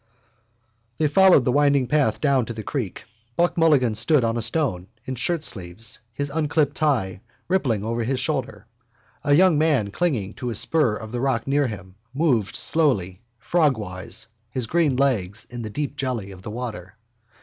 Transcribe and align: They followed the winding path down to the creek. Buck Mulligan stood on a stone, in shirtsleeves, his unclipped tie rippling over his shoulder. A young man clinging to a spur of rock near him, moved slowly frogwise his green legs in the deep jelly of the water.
They 0.97 1.07
followed 1.07 1.45
the 1.45 1.51
winding 1.51 1.85
path 1.85 2.19
down 2.19 2.47
to 2.47 2.53
the 2.53 2.63
creek. 2.63 3.03
Buck 3.37 3.55
Mulligan 3.55 3.93
stood 3.93 4.23
on 4.23 4.35
a 4.35 4.41
stone, 4.41 4.87
in 5.05 5.13
shirtsleeves, 5.13 5.99
his 6.11 6.31
unclipped 6.31 6.73
tie 6.75 7.21
rippling 7.47 7.85
over 7.85 8.03
his 8.03 8.19
shoulder. 8.19 8.65
A 9.23 9.35
young 9.35 9.59
man 9.59 9.91
clinging 9.91 10.33
to 10.37 10.49
a 10.49 10.55
spur 10.55 10.95
of 10.95 11.13
rock 11.13 11.45
near 11.45 11.67
him, 11.67 11.93
moved 12.15 12.55
slowly 12.55 13.21
frogwise 13.37 14.25
his 14.49 14.65
green 14.65 14.95
legs 14.95 15.45
in 15.51 15.61
the 15.61 15.69
deep 15.69 15.95
jelly 15.97 16.31
of 16.31 16.41
the 16.41 16.49
water. 16.49 16.95